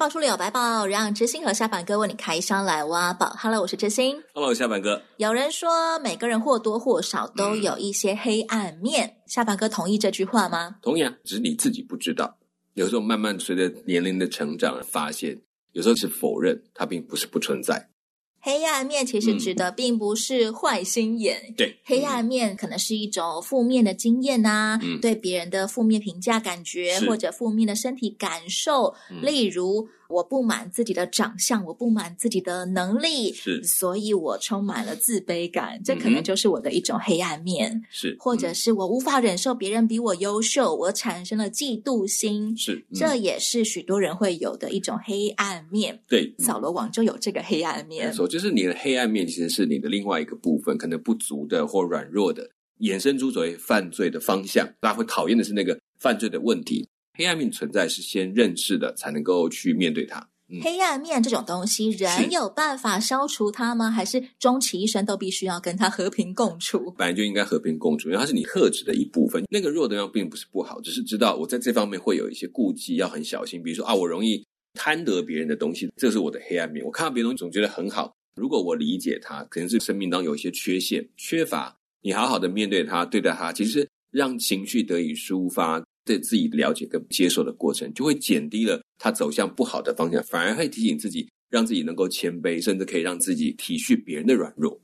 [0.00, 3.36] 百宝书里有白宝，让知心和下板哥为你开箱来挖宝。
[3.38, 4.16] Hello，我是知心。
[4.32, 5.02] Hello，下板哥。
[5.18, 9.06] 有人说，每个人或多或少都有一些黑暗面。
[9.06, 10.76] 嗯、下板哥同意这句话吗？
[10.80, 12.38] 同意啊，只是你自己不知道。
[12.72, 15.38] 有时候慢慢随着年龄的成长，发现
[15.72, 17.90] 有时候是否认它，并不是不存在。
[18.40, 29.88] 黑暗面其实指的并不是坏心眼，嗯、对，黑暗面可能是一种负面的经验啊，嗯、对别人的负面评价感觉，或者负面的身体感受，嗯、例如。
[30.10, 35.80] 我不满自己的长相，我不满自己的能力，是，所以我充满了自卑感。
[35.84, 45.96] 这可能就是我的一种黑暗面，是，或者是我无法忍受别人比我优秀，我产生了嫉妒心，是，这也是许多人会有的一种黑暗面。
[46.08, 48.08] 对，扫罗网就有这个黑暗面。
[48.08, 54.66] 没错，就是你的黑暗面其实是你的另外一个部分，可能不足的或软弱的，衍生出所谓犯罪的方向。
[54.80, 56.88] 大家会讨厌的是那个犯罪的问题。
[57.18, 60.26] 黑暗面存在是先认识的，才能够去面对它。
[60.52, 63.88] 嗯、黑暗面这种东西，人有办法消除它吗？
[63.88, 66.92] 是还是终其一生都必须要跟它和平共处？
[66.96, 69.44] 本来就应该和平共处，因为它是你特质的一部分。
[69.50, 73.62] 那个弱的地方并不是不好，只是知道我在这方面会有一些顾忌，要很小心。
[73.62, 74.44] 比如说啊，我容易
[74.74, 76.84] 贪得别人的东西，这是我的黑暗面。
[76.84, 85.82] 我看到别人东西总觉得很好，如果我理解他，可能是生命当中有一些缺陷、缺乏，你好好的面对他，对待他，其实让情绪得以抒发。
[86.02, 94.80] 对自己了解跟接受的过程，就会减低了他走向不好的方向，反而会提醒自己，让自己能够谦卑，甚至可以让自己体恤别人的软弱。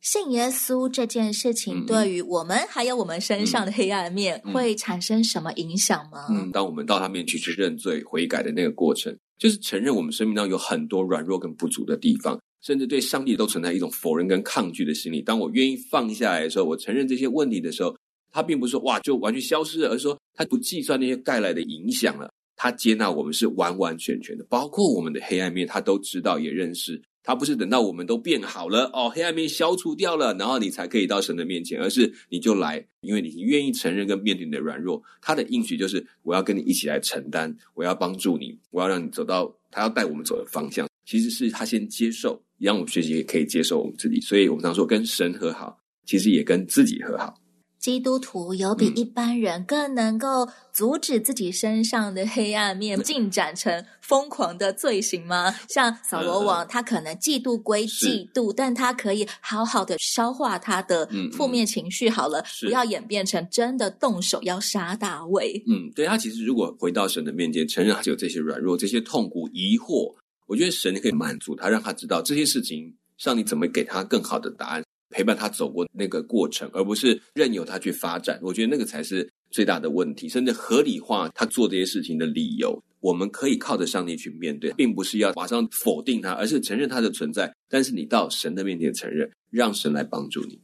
[0.00, 6.26] 信耶稣这件事情，对于我们还有我们身上的黑暗面，嗯、会产生什么影响吗？
[6.30, 15.22] 嗯，当我们到他面前去认罪悔改的那个过程，就是承认我们生命当中有很多软弱跟不足的地方，甚至对上帝都存在一种否认跟抗拒的心理。
[15.22, 17.94] 当我愿意放下来的时候，我承认这些问题的时候。
[18.36, 22.28] 他并不是说哇就完全消失了，而是说他不计算那些带来的影响了。
[22.56, 27.00] 他接纳我们是完完全全的，包括我们的黑暗面，他都知道也认识。
[27.22, 35.00] 他不是等到我们都变好了哦，黑暗面消除掉了，然后你才可以到神的面前，而是你就来，因为你愿意承认跟面对你的软弱。
[35.22, 40.88] 他的应许就是我要跟你一起来承担，我要帮助你，我要让你走到他要带我们走的方向。
[41.06, 44.20] 其实是他先接受，让我们学习也可以接受我们自己。
[44.20, 47.34] 所以我们常说跟神和好，其实也跟自己和好。
[47.78, 55.54] 基督徒有比一般人更能够阻止自己身上的黑暗面进展成疯狂的罪行吗？
[55.68, 62.08] 像扫罗王，他可能嫉妒归嫉妒，但他可以好好的消化他的负面情绪。
[62.08, 65.62] 好了，不要演变成真的动手要杀大卫。
[65.68, 70.14] 嗯，对，他其实如果回到神的面前，承认他有这些软弱、这些痛苦、疑惑，
[70.46, 74.82] 我觉得神可以满足他，让他知道这些事情，上帝怎么给他更好的答案。
[75.10, 78.36] 陪伴他走过那个过程，而不是任由他去发展。
[78.42, 82.82] 我觉得那个才是最大的问题，甚至合理化他做这些事情的理由。
[82.98, 87.54] 我们可以靠着上帝去面对，并不是要马上否定他，而是承认他的存在。
[87.68, 90.58] 但是你到神的面前承认，让神来帮助你。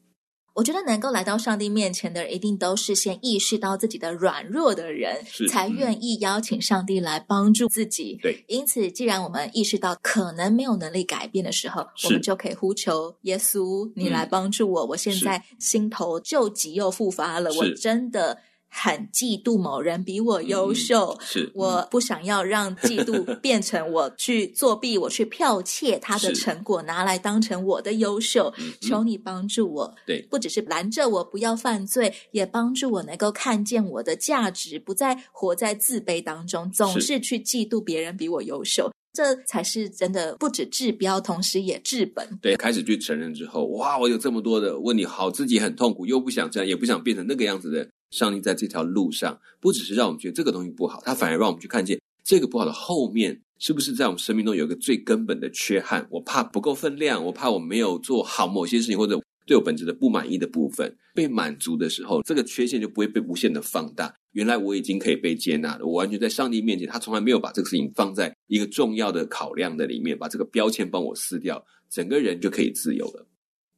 [0.61, 5.17] 我觉得能够来到上帝面前的人，一定都是先意识到自己的软弱的人，
[5.49, 8.19] 才愿意邀请上帝来帮助自己。
[8.21, 14.83] 对，因此，既然我们意识到可能没有能力改变的时候，我们就可以呼求耶稣，你来帮助我。
[14.83, 18.37] 嗯、我现在心头旧疾又复发了，我真的。
[18.71, 28.53] 很嫉妒某人比我优秀，嗯、是我不想要让嫉妒变成我去作弊，我去剽窃他的成果，拿来当成我的优秀。
[28.59, 38.91] 嗯、求你帮助我，对，不只是拦着我不要犯罪，也帮助我能够看见我的价值，不再活在自卑当中，总是去嫉妒别人比我优秀。
[39.13, 42.39] 这才是真的，不止治标，同时也治本。
[42.41, 47.89] 对，开始去承认之后，哇，我有这么多的问题，好，自己很痛苦，又不想这样，也不想变成那个样子的。
[48.11, 56.05] 上帝在这条路上，不只是让我们觉得这个东西不好，他反而让我们去看见这个不好的后面，是不是在我们生命中有一个最根本的缺憾？
[56.11, 64.13] 我怕不够分量，我怕我没有做好某些事情，或者对我本质的不满意的部分被满足的时候，这个缺陷就不会被无限的放大。
[64.33, 73.27] 原来我已经可以被接纳了，我完全在上帝面前，他从来没有把这个事情放在一个重要的考量的里面，把这个标签帮我撕掉，整个人就可以自由了。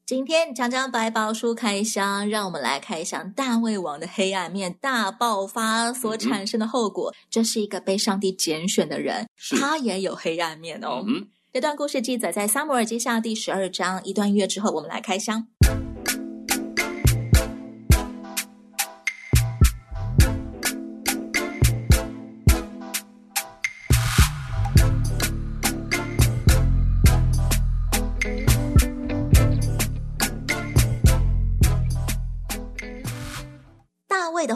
[0.05, 7.15] 今天江江百宝书开箱，让我们来开箱大胃王的黑暗面大爆发所产生的后果。
[7.31, 9.27] 这、嗯、是一个被上帝拣选的人，
[9.59, 11.03] 他也有黑暗面哦。
[11.07, 14.05] 嗯、这段故事记载在撒母耳记下第十二章。
[14.05, 15.47] 一段音乐之后，我们来开箱。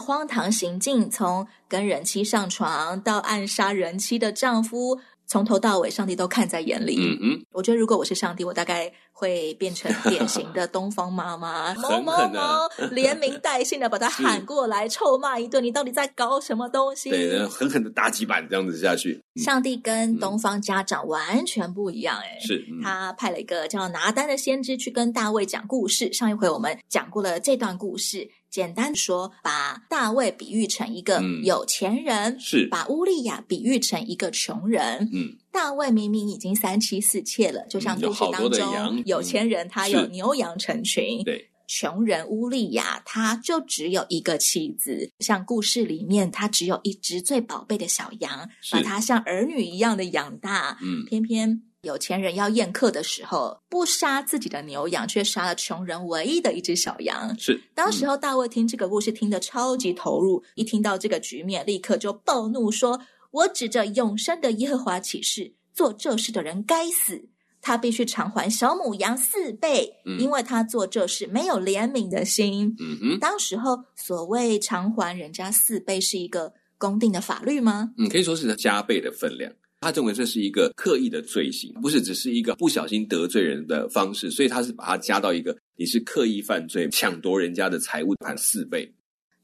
[0.07, 5.01] 荒唐行径，从跟人妻上床到暗杀人妻的丈夫。
[5.27, 6.97] 从头到尾，上帝都看在眼里。
[7.01, 15.65] 嗯嗯，我觉得如果我是上帝，我大概会变成 典型的东方妈妈，某某某，连名 带姓的把他喊过来，臭骂一顿。
[15.65, 17.09] 你到底在搞什么东西？
[17.09, 19.19] 对，狠狠的打几板，这样子下去。
[19.35, 26.13] 嗯、上帝跟东方家长完全不一样，哎，是、嗯、他派了一个叫拿单的先知去跟大卫讲故事。
[26.13, 28.29] 上一回我们讲过了这段故事。
[28.49, 35.11] 简单说，把大卫比喻成一个有钱人，嗯、是把乌利亚比喻成一个穷人。
[35.13, 50.77] 嗯，大卫明明已经三妻四妾了，就像故事当中，有钱人他有牛羊成群，对，穷人乌利亚他就只有一个妻子，像故事里面他只有一只最宝贝的小羊，把他像儿女一样的养大。
[50.83, 51.63] 嗯，偏偏。
[51.83, 57.39] 有钱人要宴客的时候，不杀自己的牛羊，却杀了穷人唯一的一只小羊。
[57.39, 63.01] 是，当时候大卫听这个故事听得超级投入，一听到这个局面，立刻就暴怒说
[63.37, 67.29] ：“我指着永生的耶和华起誓，做这事的人该死，
[67.61, 77.93] 他必须偿还小母羊四倍，嗯、因为他做这事没有怜悯的心。”嗯哼，当时候所谓偿还人家四倍是一个公定的法律吗？
[77.99, 79.53] 嗯，可以说是加倍的分量。
[79.81, 88.91] 他认为这是一个刻意的罪行，不是只是一个不小心得罪人的方式，所以他是把它加到一个你是刻意犯罪，抢夺人家的财物，判四倍。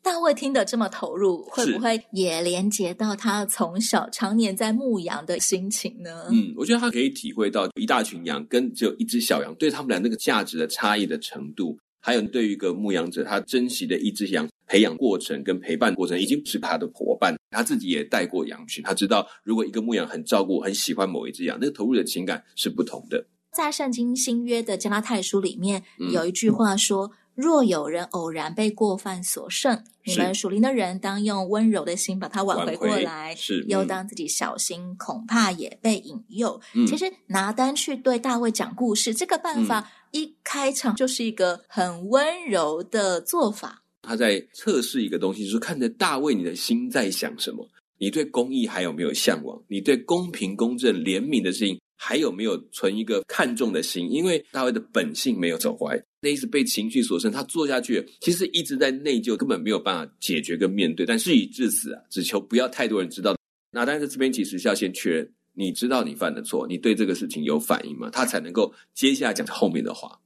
[0.03, 6.27] 大卫听得这么投入，会不会也连接到他从小常年在牧羊的心情呢？
[6.31, 11.79] 嗯，我觉得他可以体会到一大群羊跟只有一只小羊对他们俩那个价值的差异的程度。
[12.05, 17.37] 还有对于一个牧羊者，他珍惜的一只羊培养过程跟陪伴过程，已经不是他的伙伴。
[17.53, 23.25] 他自己也带过羊群，他知道如果一个牧羊很照顾、很喜欢某一只羊，那个投入的情感是不同的。
[23.53, 33.35] 在圣经新约的加拉太书里面，有一句话说：“嗯、若有人偶然被过犯所胜，你们属灵的人当用温柔的心把他挽回过来。
[33.35, 36.61] 是，嗯、又当自己小心，恐怕也被引诱。
[36.75, 39.81] 嗯”其实拿单去对大卫讲故事，这个办法。
[39.81, 43.83] 嗯一开场就是一个很温柔的做法。
[44.03, 49.59] 他在测试一个东西，就是看着大卫你的心在想什么，你对公义还有没有向往？
[49.69, 54.07] 你对公平、公正、怜悯的事情还有没有存一个看重的心？
[54.13, 61.05] 因为大卫的本性没有走坏，那一直被情绪所胜，他做下去其实一直在内疚，根本没有办法解决跟面对。
[61.05, 63.37] 但事已至此啊，只求不要太多人知道。
[63.73, 65.33] 那但是这边其实是要先确认。
[65.55, 68.09] 你知道你犯的错，你对这个事情有反应吗？
[68.11, 70.19] 他才能够接下来讲后面的话。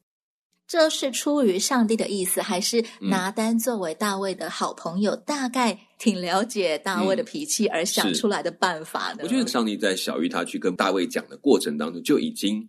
[0.69, 9.21] 这是出于上帝的意思，还是拿单作为大卫的好朋友，嗯、大概挺了解大卫的脾气而想出来的办法呢？
[9.23, 12.69] 我觉得上帝在小玉他去跟大卫讲的过程当中，就已经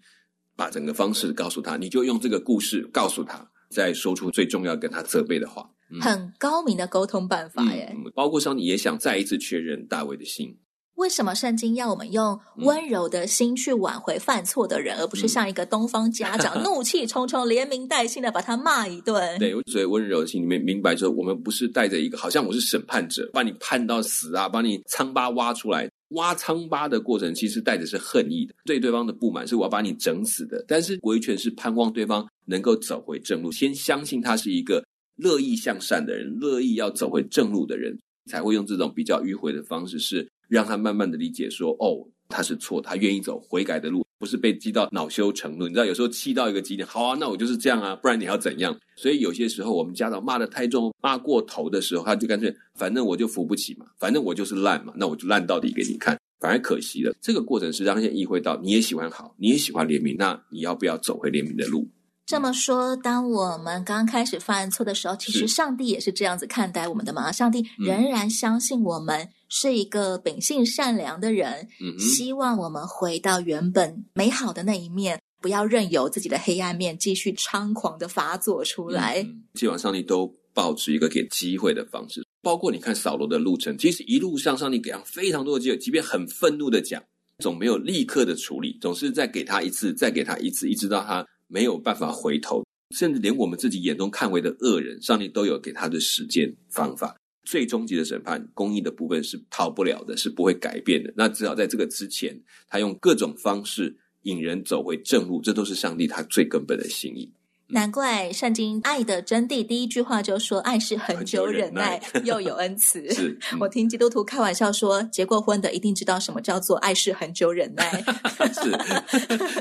[0.57, 5.69] 把整个方式告诉他，你就用这个故事告诉他，再说出最重要跟他责备的话。
[5.89, 7.95] 嗯、很高明的沟通办法耶！
[7.95, 10.57] 嗯、包括上帝也想再一次确认大卫的心。
[10.95, 19.37] 为什么圣经要我们用温柔的心去挽回犯错的人，嗯、而不是像一个东方家长 怒气冲冲、连名带姓的把他骂一顿？
[19.37, 25.87] 对，所以温柔的心里面明白说，我们不是带着一个好像我是审判者，把你判到死啊，把你疮疤挖出来。
[26.09, 30.63] 挖疮疤的过程其实带着是恨意的，对对方的不满是我要把你整死的。
[30.67, 34.83] 但是维权是盼望对方能够走回正路，先相信他是一个
[35.15, 40.27] 乐意向善的人，乐意要走回正路的人，才会用这种比较迂回的方式是。
[40.49, 45.67] 让他慢慢的理解说，哦，他是错，他愿意走悔改的路，不是被激到恼羞成怒。
[45.67, 48.77] 你知道，有时候气到一个极点，好啊，那我就是这样啊，不然你要怎样？
[48.95, 56.17] 所以有些时候，我们家长骂的太重、骂过头的时候，他就干脆，反正我就扶不起嘛，反正我就是烂嘛，那我就烂到底给你看。
[56.39, 61.89] 反而可惜了，这个过程是让人意会到，你也喜欢好，你也喜欢怜悯，那你要不要走回怜悯的路？
[62.27, 67.31] 这么说，当我们刚开始犯错的时候，其实上帝也是这样子看待我们的嘛？
[67.31, 79.21] 上帝仍然相信我们是一个秉性善良的人，嗯，希望我们回到原本美好的那一面，不要任由自己的黑暗面继续猖狂的发作出来。
[79.23, 87.03] 嗯，希望上帝都保持一个给机会的方式，包括你看扫罗的路程，其实一路上上帝给他非常多的机会，即便很愤怒的讲，
[87.39, 91.25] 总没有立刻的处理，总是再给他一次，再给他一次，一直到他。
[91.49, 92.61] 没有办法回头，
[92.93, 97.15] 甚至连我们自己眼中看为的恶人，上帝都有给他的时间方法。
[97.47, 101.13] 最终极的审判，公义的部分是逃不了的，是不会改变的。
[101.15, 102.37] 那至少在这个之前，
[102.67, 107.31] 他用各种方式引人走回正路，这都是上帝他最根本的心意。
[107.69, 113.01] 难怪圣经爱的真谛第一句话就说：“爱是恒久忍耐，忍耐又有恩慈。
[113.13, 118.01] 是”我听基督徒开玩笑说，结过婚的一定知道什么叫做爱是恒久忍耐。
[118.55, 118.71] 是，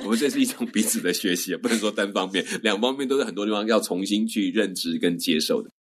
[0.05, 5.71] 我们这是一种彼此的学习，不能说单方面，两方面都是很多地方要重新去认知跟接受的。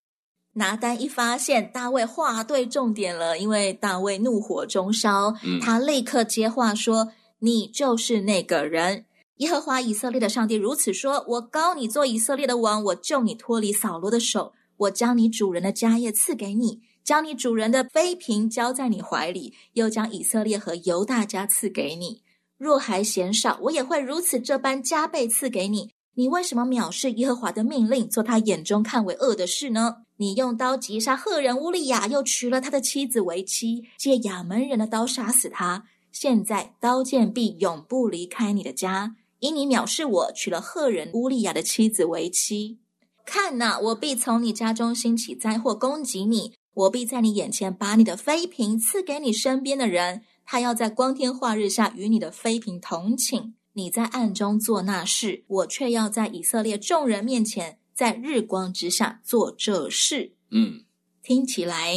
[0.58, 9.04] 拿单一发现，大卫话对重点了，因为大卫怒火中烧，嗯、他立刻接话说：“你就是那个人。
[9.36, 22.22] 耶和华以色列的上帝如此说：我膏你做以色列的王，我救你脱离扫罗的手，我将你主人的家业赐给你，将你主人的妃嫔交在你怀里，又将以色列和犹大家赐给你。
[22.56, 25.90] 若还嫌少，我也会如此这般加倍赐给你。
[26.18, 35.84] 你为什么藐视耶和华的命令，做他眼中看为恶的事呢？”你用刀击杀赫人乌利亚，又娶了他的妻子为妻，借亚门人的刀杀死他。
[36.10, 42.78] 现在刀剑必永不离开你的家，因你藐视我，娶了赫人乌利亚的妻子为妻。
[43.26, 53.54] 看哪，我必从你家中兴起灾祸攻击你，我必在你眼前把你的妃嫔赐给你身边的人，他要在光天化日下与你的妃嫔同寝。
[53.76, 57.78] 你在暗中做那事，我却要在以色列众人面前。
[57.96, 60.84] 在日光之下做这事，嗯，
[61.22, 61.94] 听起来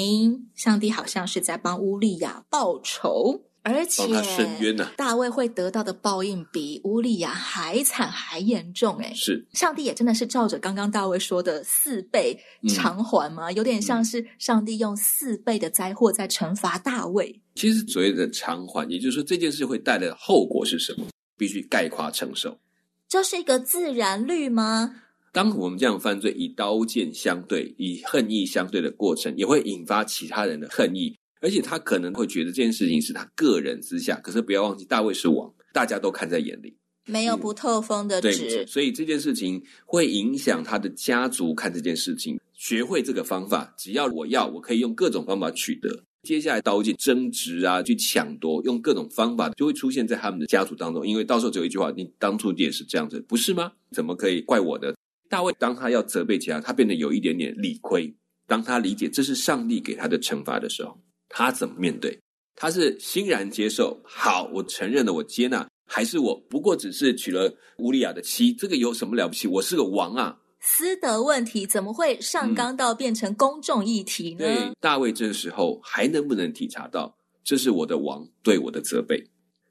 [0.56, 4.94] 上帝好像是在帮乌利亚报仇，而且他伸冤呢。
[4.96, 13.50] 大卫会得到的报应比乌利亚还惨还严重，哎是上帝也真的是照着刚刚大卫说的四倍偿还吗？
[13.50, 17.42] 嗯、有点像是上帝用四倍的灾祸在惩罚大卫。
[17.56, 21.06] 其实所谓的偿还，也就是说这件事会带来的后果是什么，
[21.40, 22.60] 必须概括承受。
[23.08, 25.02] 这是一个自然律吗？
[25.32, 34.16] 当我们这样犯罪，以刀剑相对，以恨意相对的过程，也会引发其他人的恨意，而且他可能会觉得这件事情是他个人之下。
[34.18, 38.50] 可是不要忘记，大卫是王，大家都看在眼里，没有不透风的纸。
[38.50, 42.40] 对，所以这件事情会影响他的家族看这件事情。
[42.54, 46.04] 学会这个方法，只要我要，我可以用各种方法取得。
[46.24, 51.08] 接下来刀剑争执啊，去抢夺，用各种方法就会出现在他们的家族当中。
[51.08, 53.72] 因为到时候只有一句话：你当初也是这样子，不是吗？
[53.92, 54.94] 怎么可以怪我呢？
[55.30, 58.14] 大卫当他要责备其他，他变得有一点点理亏。
[58.48, 61.00] 当他理解这是上帝给他的惩罚的时候，
[61.30, 62.20] 他怎么面对？
[62.56, 69.48] 他是欣然接受，好，我承认了，我接纳，还是我不过只是娶了乌利亚的妻，这个有什么了不起？
[69.48, 70.38] 我是个王啊！
[70.62, 74.46] 私德问题怎么会上纲到变成公众议题呢？
[74.46, 79.26] 嗯、对，大卫这时候还能不能体察到，这是我的王对我的责备？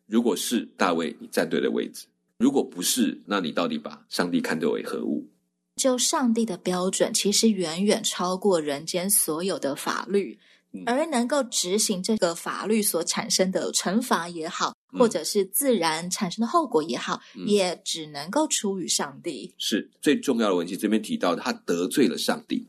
[0.07, 2.07] 如果是大卫，你站对了位置；
[2.39, 5.29] 如果不是，那你到底把上帝看作为何物？
[5.77, 10.41] 就上帝的标准，其实远远超过人间所有的法律，嗯、
[10.87, 19.55] 而能够执行这个法律所产生的惩罚也好，嗯、或者是自然产生的后果也好，嗯、也只能够出于上帝。
[19.59, 20.77] 是最重要的问题。
[20.77, 22.69] 这边提到他得罪了上帝，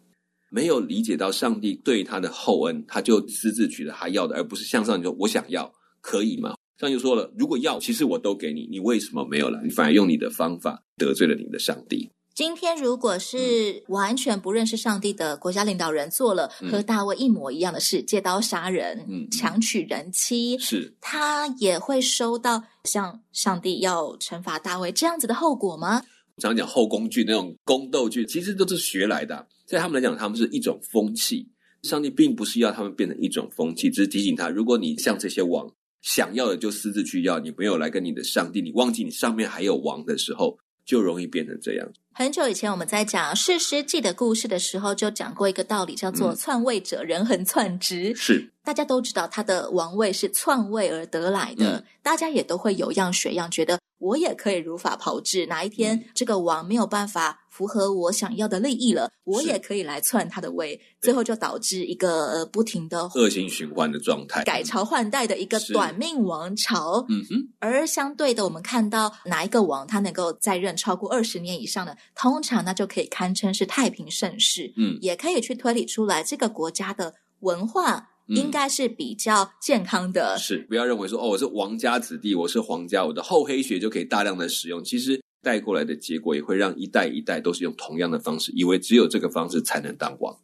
[0.49, 9.61] 没有理解到上帝对他的厚恩，他就私自取了他要的，而不是向上帝说：“我想要，可以吗？”上帝就说了：“如果要，其实我都给你，你为什么没有了？
[9.63, 26.01] 你反而用你的方法得罪了你的上帝。”今天，如果是完全不认识上帝的国家领导人做了和大卫一模一样的事，借刀杀人，嗯，强娶人妻，是他也会收到像上帝要惩罚大卫这样子的后果吗？
[26.37, 31.45] 常讲后宫剧那种宫斗剧，其实都是学来的，在他们来讲，他们是一种风气。
[31.83, 35.69] 上帝并不是要他们变成一种风气，只是提醒他：如果你像这些王
[36.01, 40.57] 想要的就私自去要，你没有来跟你的上帝，你忘记你上面还有王的时候。
[40.85, 41.87] 就容易变成这样。
[42.19, 48.11] 很久以前，我们在讲《世师记》的故事的时候，就讲过一个道理，叫做“篡位者人恒篡职”。
[48.13, 53.78] 是，大家都知道他的王位是篡位而得来的，嗯、大家也都会有样学样，觉得。
[53.99, 67.05] 我也可以如法炮制，哪一天这个王没有办法符合我想要的利益了，我也可以来篡他的位，最后就导致一个呃不停的恶性循环的状态，改朝换代的一个短命王朝。
[67.09, 74.73] 嗯哼，而相对的，我们看到哪一个王他能够在任超过二十年以上的，通常那就可以堪称是太平盛世。
[74.77, 78.07] 嗯，也可以去推理出来这个国家的文化。
[78.35, 84.83] 应该是比较健康的，是不要认为说哦，我是王家子弟，我是皇家，我的厚黑学就可以大量的使用。
[84.83, 90.37] 其实带过来的结果也会让一代一代都是用同样的方式，以为只有这个方式才能当王。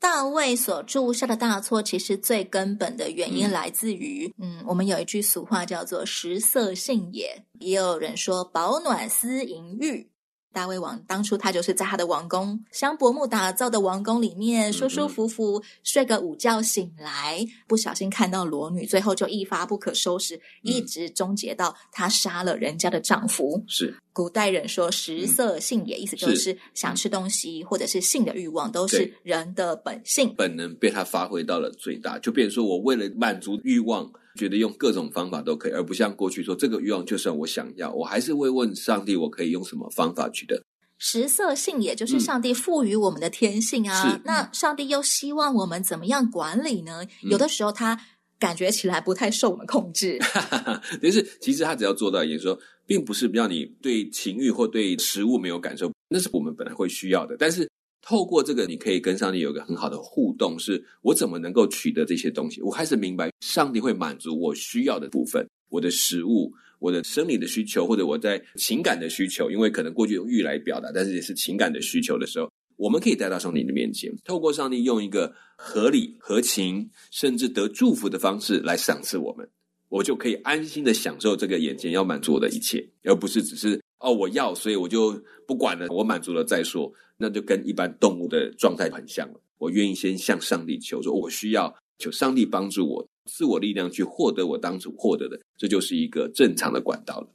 [0.00, 10.08] 大卫所铸下的大错，其实最根本的原因来自于，嗯，嗯，我们有一句俗话叫做“食色性也”，也有人说“饱暖思淫欲”。
[10.52, 23.62] 大卫王当初他就是在他的王宫香柏木打造的王宫里面舒舒服服睡个午觉醒来，不小心看到裸女，最后就一发不可收拾，一直终结到他杀了人家的丈夫。
[23.68, 23.94] 是。
[24.12, 34.10] 古代人说食色性也，意思就是想吃东西或者是性的欲望都是人的本性，本能被他发挥到了最大，就变成说我为了满足欲望。
[34.38, 40.62] 觉得用各种方法都可以，而不像过去说这个欲望就算我想要，我还是会问上帝，我可以用什么方法取得？
[40.98, 44.10] 食色性也就是上帝赋予我们的天性啊。
[44.10, 47.04] 是那上帝又希望我们怎么样管理呢？
[47.22, 47.98] 嗯有的时候他
[48.38, 50.18] 感觉起来不太受我们控制。
[51.02, 57.36] 但是其实他只要做到，也就是说，并不是让你对情欲或对食物没有感受，那是我们本来会需要的。
[57.38, 57.68] 但是
[58.08, 62.62] 透过这个，你可以跟上帝有一个很好的互动，是我怎么能够取得这些东西？
[62.62, 66.50] 我开始明白，上帝会满足我需要的部分，我的食物。
[66.78, 79.46] 我的生理的需求，或者我在情感的需求，因为可能过去用欲来表达，但是也是情感的需求的时候，我们可以带到上帝的面前，透过上帝用一个合理、合情，甚至得祝福的方式来赏赐我们，
[79.88, 89.40] 我就可以安心的享受这个眼前要满足我的一切，而不是只是哦我要，所以我就不管了，我满足了再说，那就跟一般动物的状态很像了。
[89.58, 93.06] 我愿意先向上帝求，说我需要求上帝帮助我。
[93.30, 97.28] 自我力量去获得我当初获得的，这就是一个正常的管道了。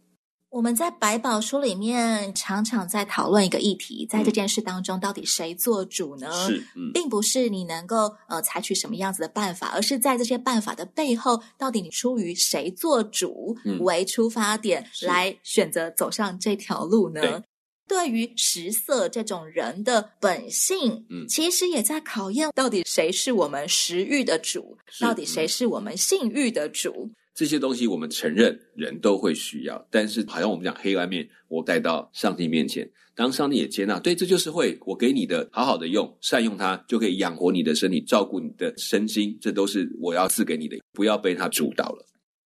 [0.50, 6.32] 我们在百宝书里面常常在讨论一个议题，在这件事当中，到底谁做主呢？
[6.48, 17.44] 是，嗯，并不是你能够呃采取什么样子的办法，而是在这些办法的背后，到底你出于谁做主为出发点来选择走上这条路呢？
[17.88, 27.12] 对于食色这种人的本性，嗯，其实也在考验到底谁是我们食欲的主，到底谁是我们性欲的主。
[27.36, 42.06] 这些东西我们承认人都会需要，但是好像我们讲黑暗面，我带到上帝面前，当上帝也接纳，对，这就是会我给你的，好好的用，善用它，就可以养活你的身体，照顾你的身心，这都是我要赐给你的，不要被它主导了。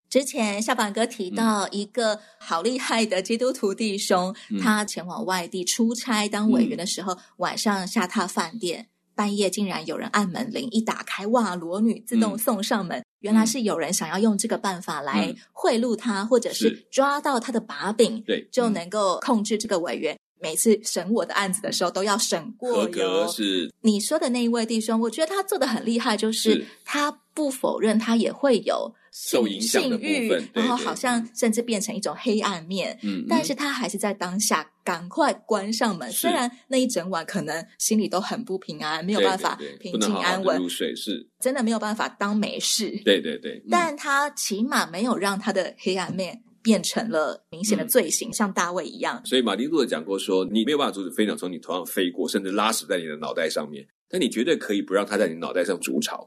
[0.09, 12.99] 之前小板哥提到一个好厉害的基督徒弟兄，嗯、他前往外地出差当委员的时候，嗯、晚上下榻饭店，半夜竟然有人按门铃，一打开，哇，裸女自动送上门。
[12.99, 20.17] 嗯、原来是有人想要用这个办法来贿赂他，嗯、或者是抓到他的把柄，对，就能够控制这个委员。
[20.39, 23.27] 每次审我的案子的时候，都要审过合格。
[23.27, 28.93] 是你说的那一位弟兄，我觉得他做的很厉害，就是他不否认他也会有。
[29.19, 32.97] 受影响的部分，然后好像甚至变成一种黑暗面。
[33.01, 36.09] 嗯，但是他还是在当下赶快关上门。
[36.11, 42.91] 虽然那一整晚可能心里都很不平安，没有办法平静安稳入睡，是真的没有办法当没事。
[43.03, 49.21] 对对对，但他起码没有让他的黑暗面变成了明显的罪行，像大卫一样。
[49.25, 53.85] 所以马丁路德讲过说，你没有办法阻止飞鸟从你头上飞过，甚至拉屎在你的脑袋上面。
[54.09, 56.25] 但你绝对可以不让它在你脑袋上筑巢。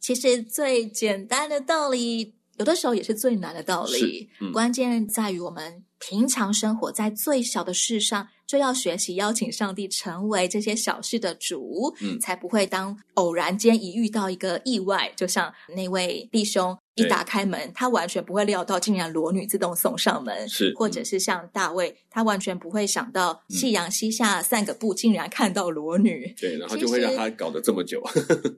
[0.00, 4.28] 其实最简单的道理，有的时候也是最难的道理。
[4.40, 16.76] 嗯、关键在于我们平常生活在最小的事上，就要学习邀请上帝成为这些小事的主，嗯、才不会当偶然间一遇到一个意外，就像那位弟兄。
[16.96, 20.46] 一打开门，他完全不会料到，竟然裸女自动送上门。
[20.48, 26.34] 是，或者是像大卫，他完全不会想到，夕阳西下散个步，竟然看到裸女。
[26.38, 28.02] 对，然后就会让他搞得这么久。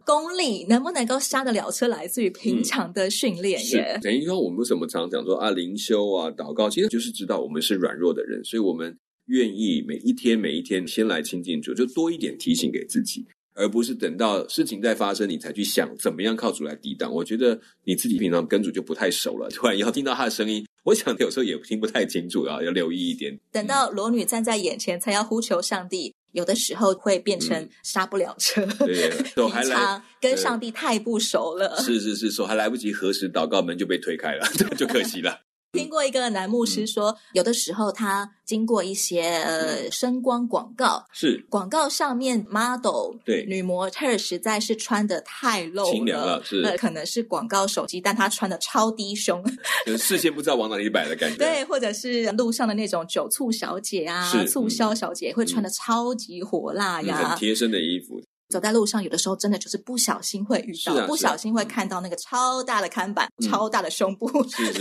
[0.04, 3.98] 功力能不能够刹得了车，来自于平常的训练耶。
[4.02, 13.24] 等于说，我们为什么常常讲说啊，灵修啊，祷告，其实就是知道我们是软弱的人，所以我们愿意每一天每一天先来亲近主，就多一点提醒给自己。
[13.54, 17.12] 而不是等到事情在发生，你才去想怎么样靠主来抵挡。
[17.12, 23.38] 我觉得你自己平常跟主就不太熟了，突然要听到他的声音，我想有时候也听不太清楚啊，要留意一点。
[23.52, 28.64] 等到裸女站在眼前，才要呼求上帝，有的时候会变成刹不了车。
[28.80, 31.80] 嗯、对，手还来跟上帝太不熟了。
[31.80, 35.40] 是是是，手还来不及核实祷告，门就被推开了， 这就可惜了。
[35.74, 41.44] 听过一个男牧师说，嗯、有的时候他经过一些呃声光广告，是。
[41.50, 43.44] 广告上面 model 对。
[43.46, 49.42] 女模特实在是穿的太露了，清凉了，是、呃、可能是广告手机，但她穿的超低胸，
[49.84, 51.36] 就是视线不知道往哪里摆的感觉。
[51.36, 58.22] 对，或者是路上的那种酒醋小姐啊，是促销小姐、嗯、会穿的超级火辣呀，嗯、很贴身的衣服。
[58.48, 64.30] 走在路上，有的时候真的就是不小心会遇到，啊、不小心会看到那个超大的看板，嗯、超大的胸部，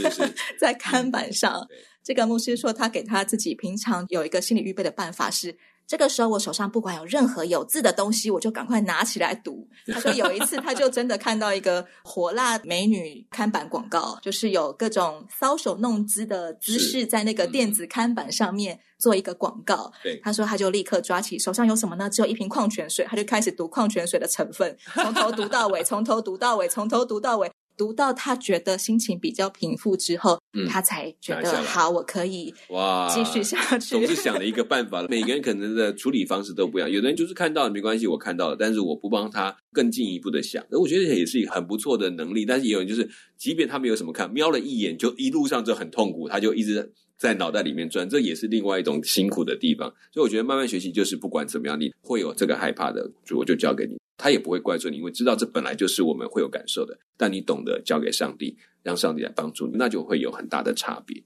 [0.60, 1.60] 在看板上。
[1.60, 1.68] 嗯、
[2.04, 5.58] 这个牧师说，他给他自己平常有一个心理预备的办法是。
[5.86, 9.68] 这个时候，我手上不管有任何有字的东西，我就赶快拿起来读。
[9.94, 19.92] 他说有一次，他就真的看到一个火辣美女看板广告，就是有各种搔首弄姿的姿势在那个电子看板上面做一个广告。
[20.02, 22.10] 对，他说他就立刻抓起手上有什么呢？
[22.10, 27.52] 只有一瓶矿泉水，他就开始读矿泉水的成分，从头读到尾，从头读到尾，从头读到尾。
[27.76, 33.90] 读到他觉得心情比较平复之后，嗯、他才觉得好，我可以哇继续下去。
[33.90, 36.90] 总是想了一个办法，每个人可能的处理方式都不一样。
[36.90, 40.64] 有的人就是看到了没关系，我看到了，但是我不帮他更进一步的想。
[40.70, 42.46] 那我觉得也是很不错的能力。
[42.46, 49.88] 但是也有人就是，即便他没有什么看，瞄了一眼就一路上就很痛苦，他就一直在脑袋里面转，这也是另外一种辛苦的地方。
[50.12, 56.98] 所以我觉得慢慢学习就是不管怎么样，你会有这个害怕的，我就交给你，他也不会怪罪你，因为知道这本来就是我们会有感受的。
[57.18, 61.22] 但你懂得交给上帝，让上帝来帮助你，那就会有很大的差别。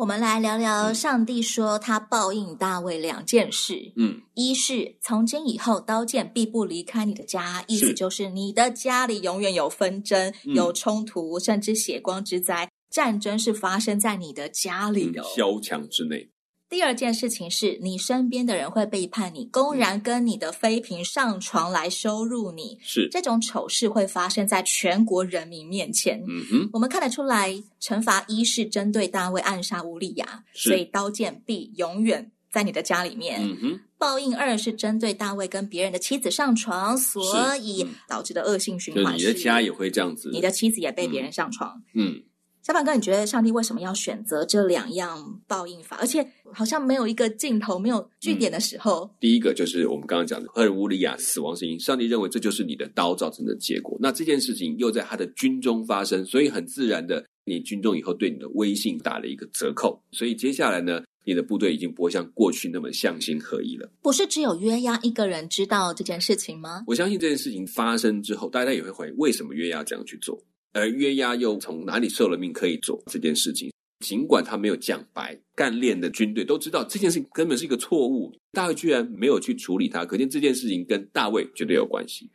[0.00, 3.92] 我们来聊聊上帝说他报应大卫两件事。
[3.96, 16.30] 嗯，一是从今以后刀剑必不离开你的家，意思就是你的家里永远有纷争、嗯、有冲突，甚至血光之灾，战争是发生在你的家里的萧墙之内。
[16.70, 26.24] 第二件事情是你身边的人会背叛你，公然跟你的妃嫔上床来羞辱你，是这种丑事会发生在全国人民面前。
[26.28, 33.40] 嗯哼，我们看得出来，惩罚一是针对大卫暗杀乌利亚，所以刀剑必永远在你的家里面。
[33.42, 39.16] 嗯哼，报应二是针对大卫跟别人的妻子上床，所以导致的恶性循环。
[39.16, 41.82] 你的家也会这样子，你的妻子也被别人上床。
[41.94, 42.12] 嗯。
[42.14, 42.22] 嗯
[42.62, 45.96] 小板哥，你觉得上帝为什么要选择这两样报应法？
[45.96, 49.04] 而且好像没有一个尽头、没有据点的时候。
[49.04, 53.96] 嗯、第一个就是我们刚刚讲的赫尔乌利亚死亡事情，上帝认为这就是你的刀造成的结果。
[54.00, 59.98] 那这件事情又在他的军中发生，所以很自然的，你军中以后对你的威信打了一个折扣。
[60.12, 63.90] 所以接下来呢，你的部队已经不会像过去那么相心合一了。
[64.02, 66.84] 不是只有约押一个人知道这件事情吗？
[66.86, 70.38] 我相信这件事情发生之后，大家也会怀疑为什么约押这样去做。
[70.72, 73.70] 而约押又从哪里受了命可以做这件事情？
[74.04, 78.32] 尽管他没有讲白，干练的军队都知道这件事根本是一个错误。
[78.52, 82.30] 大卫居然没有去处理他，可见这件事情跟大卫绝对有关系。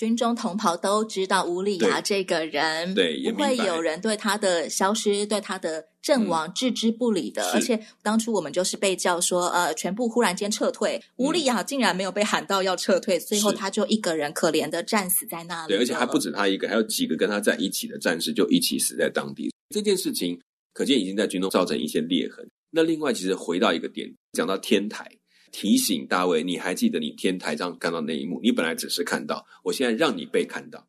[0.00, 7.42] 军中同袍都知道乌利亚这个人，对，对不会有人对他的消失、对他的阵亡置之不理的。
[7.42, 15.74] 嗯、而且当初我们就是被叫说，呃，全部忽然间撤退，乌利亚竟然没有被喊到要撤退，最后他就一个人可怜的战死在那里。
[15.74, 19.52] 对，而且还不止他一个，还有几个跟他在一起的战士就一起死在当地。
[19.68, 20.40] 这件事情
[20.72, 22.48] 可见已经在军中造成一些裂痕。
[22.70, 25.06] 那另外，其实回到一个点，讲到天台。
[25.52, 28.40] 提醒大卫，你还记得你天台上看到那一幕？
[28.42, 30.86] 你本来只是看到，我现在让你被看到，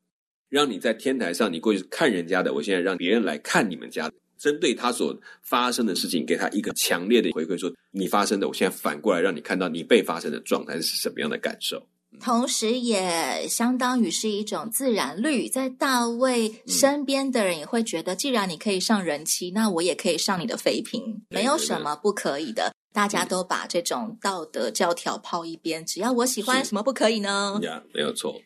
[0.50, 11.88] 让你在天台上，你过去看人家的，我现在让别人来看你们家，针对他所发生的事情，给他一个强烈的回馈，说你发生的，我现在反过来让你看到你被发生的状态是什么样的感受。
[12.19, 22.74] 同时，也相当于是一种自然律，在大卫身边的人也会觉得，既然你可以上人妻，那我也可以上你的妃嫔，没有什么不可以的。
[22.93, 27.60] 大家都把这种道德教条抛一边，只要我喜欢，什么不可以呢？
[27.62, 28.41] 呀，没有错。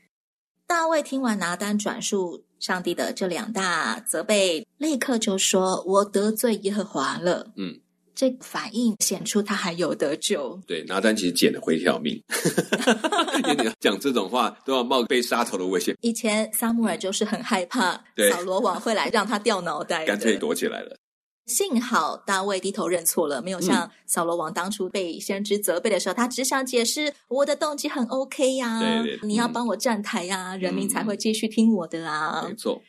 [0.67, 7.79] 大卫听完拿单转述上帝的这两大责备，立刻就说：“我得罪耶和华了。”嗯，
[8.15, 10.59] 这反应显出他还有得救。
[10.65, 12.19] 对，拿单其实捡了回一条命，
[13.43, 15.95] 因为你讲这种话都要冒被杀头的危险。
[16.01, 20.97] 以前撒母耳就是很害怕扫罗王会来让他掉脑袋，干脆躲起来了。
[21.45, 32.47] 幸好大卫低头认错了，没有像扫罗王当初被先知责备的时候，嗯、他只想解释我的动机很 OK 呀、啊，对对，你要帮我站台呀、啊，嗯、人民才会继续听我的啊。
[32.49, 32.81] 没错。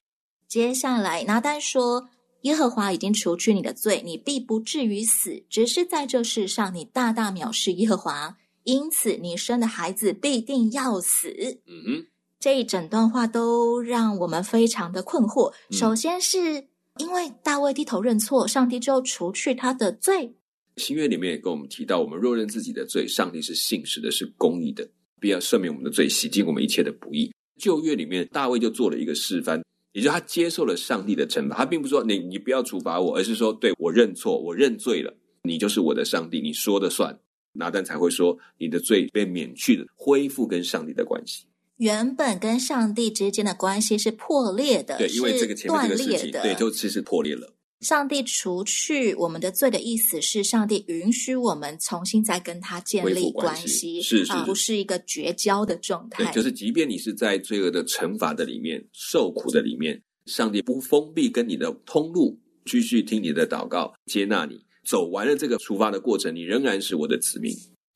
[0.49, 2.09] 接下来拿单说
[2.43, 11.29] ：“耶和华已经除去你的罪，你必不至于死，只是在这世上你大大藐视耶和华，因此你生的孩子必定要死。”
[11.69, 12.07] 嗯哼，
[12.41, 15.53] 这一整段话都让我们非常的困惑。
[15.69, 16.69] 嗯、首先是。
[16.99, 20.35] 因为大卫低头认错，上帝就除去他的罪。
[20.77, 24.89] 新约里面也跟我们提到，我们若认自己的罪，上帝是信实的，是公义的，
[25.21, 27.33] 必要赦免我们的罪，洗净我们一切的不义。
[27.59, 31.57] 旧约里面，大卫就做了一个示范，也就他接受了上帝的惩罚。
[31.57, 37.19] 他并不说你你不要处罚我，而是说对我认错，我认罪了，你就是我的上帝，你说的算。
[37.59, 41.47] 拿单才会说你的罪被免去的，恢复跟上帝的关系。
[41.77, 47.53] 原本跟上帝之间的关系是破裂的，对，因为这个前面这个事情，对，就其实破裂了。
[47.81, 56.25] 上帝除去我们的罪的意思是，上帝允许我们重新再跟他建立关系，是而不是一个绝交的状态。
[56.25, 67.55] 对，就是即便你是在罪恶的惩罚的里面受苦的里面，上帝不封闭跟你的通路，继续听你的祷告，接纳你，走完了这个出发的过程，你仍然是我的子民。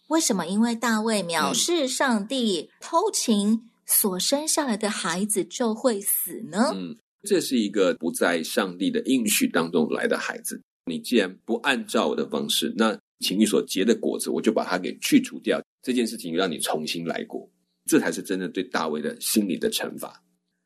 [0.09, 0.47] 为什么？
[0.47, 3.63] 因为大卫藐视上帝，嗯、偷情。
[3.93, 6.71] 所生下来的孩子就会死呢？
[6.75, 10.63] 嗯，这是一个不在上帝的应许当中来的孩子。
[10.87, 15.61] 你既然不按照我的方式，那情欲所结的果子，我就把它给去除掉。
[15.83, 17.51] 这件事情让你重新来过，
[17.87, 20.23] 这才是真正对大卫的心理的惩罚。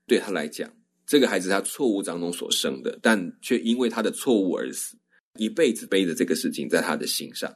[0.07, 0.71] 对他来讲，
[1.07, 4.97] 这个孩子他错误当中所生的，但却因为他的错误而死，
[5.39, 7.53] 一辈子背着这个事情在他的心上。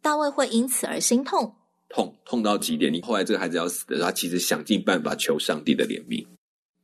[0.00, 1.54] 大卫会因此而心痛，
[1.94, 2.92] 痛痛到极点。
[2.92, 6.26] 你后来这个孩子要死的时候，他其实想尽办法求上帝的怜悯。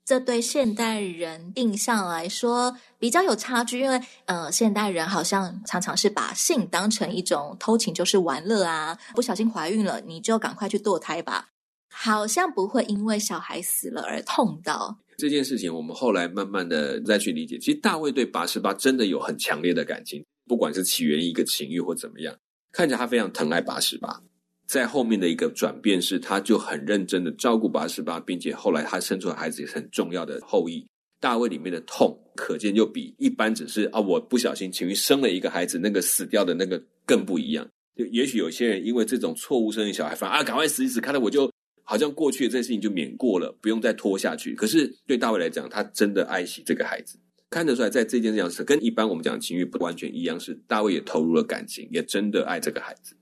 [0.04, 11.48] 这对现代人印象来说比较有差距，因为呃，现代人好像常常是把性当成一种偷情，就是玩乐啊，不小心怀孕了，你就赶快去堕胎吧，
[11.92, 14.98] 好像不会因为小孩死了而痛到。
[15.16, 22.34] 这件事情，我们后来慢慢的再去理解，其实大卫对拔示巴真的有很强烈的感情，不管是起源于一个情欲或怎么样。
[22.72, 24.22] 看着他非常疼爱拔示巴，
[24.70, 30.86] 在后面的一个转变是，他就很认真的照顾拔示巴，并且后来他生出来孩子也是很重要的后裔。
[31.18, 37.68] 大卫里面的痛，可见就比一般只是啊，我不小心情欲生了一个孩子，那个死掉的那个更不一样。
[37.96, 41.50] 就也许有些人因为这种错误生的小孩，反而啊，赶快死一死，看到我就
[41.82, 44.54] 好像过去的这件事情就免过了，不用再拖下去。
[44.54, 47.18] 可是对大卫来讲，他真的爱惜这个孩子。
[47.50, 53.16] 看得出来，在这件事情上，跟一般我们讲情欲不完全一样，是大卫也投入了感情，也真的爱这个孩子，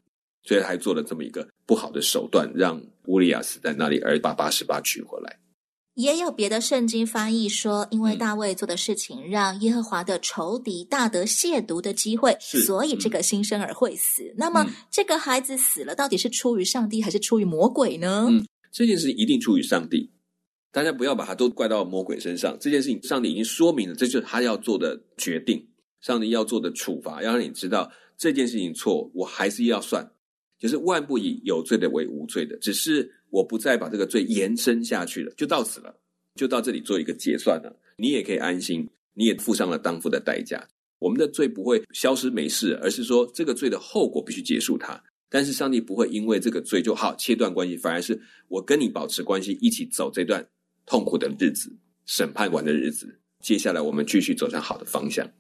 [0.49, 5.39] 所以还做了这么一个不好的手段，让乌利亚死在那里，而把拔示巴娶回来。
[5.93, 14.23] 也有别的圣经翻译说，因为大卫做的事情，让耶和华的仇敌大得亵渎的机会，是所以这个新生儿会死。
[14.23, 18.29] 嗯、那么，这个孩子死了，到底是出于上帝，还是出于魔鬼呢？
[18.31, 20.11] 嗯，这件事一定出于上帝。
[20.73, 22.57] 大家不要把它都怪到魔鬼身上。
[22.59, 25.69] 这件事情，上帝已经说明了，这就是他要做的决定。
[26.01, 30.09] 上帝要做的处罚，要让你知道这件事情错，我还是要算，
[30.59, 32.57] 就是万不以有罪的为无罪的。
[32.59, 35.95] 只是我不再把这个罪延伸下去了，就到此了，
[36.35, 37.75] 就到这里做一个结算了。
[37.97, 40.67] 你也可以安心，你也付上了当付的代价。
[40.99, 45.01] 我们的罪不会消失没事，而是说这个罪的后果必须结束它。
[45.31, 50.47] 但是上帝不会因为这个罪就好切断关系，反而是我跟你保持关系，一起走这段。
[50.87, 51.71] 痛苦的日子，
[52.07, 55.31] 审判完的日子，接下来我们继续走向好的方向。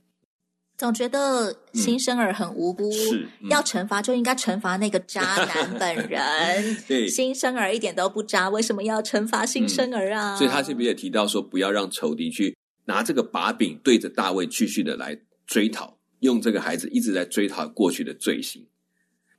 [0.79, 6.23] 总觉得新生儿很无辜，是、嗯、要惩罚就应该惩罚那个渣男本人。
[6.87, 10.35] 对，新生儿一点都不渣，为什么要惩罚新生儿啊？
[10.35, 18.65] 嗯、所以他这边也提到说，不要让仇敌去拿这个把柄对着大卫继续的来追讨，用这个孩子一直在追讨过去的罪行。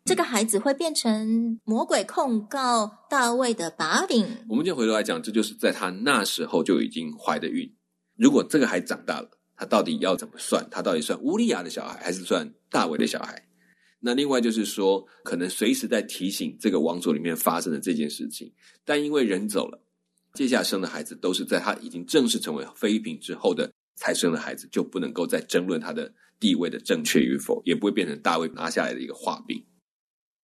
[0.04, 4.28] 这个孩子会变成魔鬼控告大卫的把柄。
[4.50, 7.74] 我们就回头来讲，这就是在他那时候就已经怀的孕。
[8.18, 10.66] 如果这个孩子长大了，他到底要怎么算？
[10.72, 13.46] 他到底算乌利亚的小孩，还是算大卫的小孩？
[14.00, 18.50] 那另外就是说，可能随时在提醒这个王族里面发生的这件事情。
[18.86, 19.84] 但因为人走了，
[20.34, 29.62] 接下来生的孩子都是在他已经正式成为妃嫔之后的才生的孩子，就不能够再争论他的地位的正确与否，也不会变成大卫拿下来的一个画饼。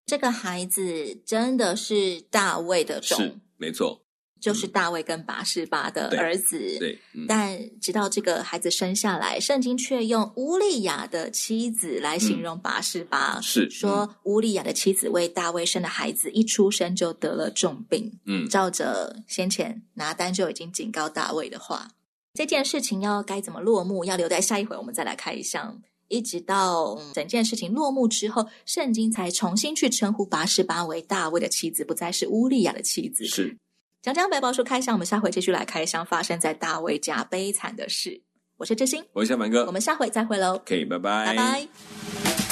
[0.06, 4.05] 这个孩子真的是大卫的种，是没错，
[4.40, 6.58] 就是大卫跟拔士巴的儿子。
[6.58, 18.20] 对，对嗯、但直到这个孩子生下来，圣经却用乌利亚的妻子来形容拔士巴，嗯、是说乌利亚的妻子为大卫生的孩子一出生就得了重病。
[18.26, 21.92] 嗯，照着先前拿单就已经警告大卫的话，
[22.34, 25.82] 这件事情要该怎么落幕，要留在下一回我们再来开箱。
[26.08, 33.26] 一直到整件事情落幕之后，圣经才重新去称呼拔示巴为大卫的妻子，不再是乌利亚的妻子。
[33.26, 33.58] 是，
[34.06, 38.22] 讲讲百宝书开箱，我们下回继续来开箱发生在大卫家悲惨的事。
[38.56, 40.58] 我是志新，我是小满哥，我们下回再会喽。
[40.58, 42.45] OK，拜拜，拜拜。